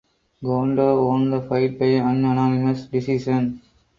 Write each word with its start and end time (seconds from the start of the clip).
Kondo 0.43 1.05
won 1.07 1.29
the 1.29 1.41
fight 1.43 1.77
by 1.77 1.85
unanimous 1.85 2.87
decision. 2.87 3.61